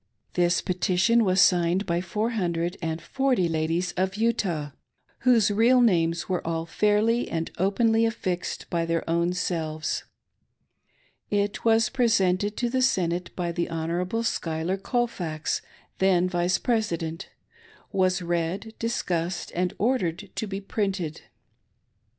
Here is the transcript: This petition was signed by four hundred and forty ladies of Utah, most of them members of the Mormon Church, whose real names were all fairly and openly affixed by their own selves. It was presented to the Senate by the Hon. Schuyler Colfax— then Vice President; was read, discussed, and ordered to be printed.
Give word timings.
This 0.33 0.61
petition 0.61 1.23
was 1.23 1.39
signed 1.43 1.85
by 1.85 2.01
four 2.01 2.31
hundred 2.31 2.75
and 2.81 2.99
forty 2.99 3.47
ladies 3.47 3.91
of 3.91 4.15
Utah, 4.15 4.71
most 4.71 4.71
of 4.71 4.77
them 4.77 4.77
members 4.77 5.11
of 5.11 5.13
the 5.13 5.13
Mormon 5.13 5.17
Church, 5.21 5.25
whose 5.25 5.57
real 5.59 5.81
names 5.81 6.29
were 6.29 6.47
all 6.47 6.65
fairly 6.65 7.29
and 7.29 7.51
openly 7.59 8.05
affixed 8.07 8.67
by 8.71 8.83
their 8.83 9.07
own 9.07 9.33
selves. 9.33 10.05
It 11.29 11.63
was 11.63 11.89
presented 11.89 12.57
to 12.57 12.69
the 12.71 12.81
Senate 12.81 13.29
by 13.35 13.51
the 13.51 13.69
Hon. 13.69 14.23
Schuyler 14.23 14.77
Colfax— 14.77 15.61
then 15.99 16.27
Vice 16.27 16.57
President; 16.57 17.29
was 17.91 18.23
read, 18.23 18.73
discussed, 18.79 19.51
and 19.53 19.71
ordered 19.77 20.31
to 20.35 20.47
be 20.47 20.59
printed. 20.59 21.21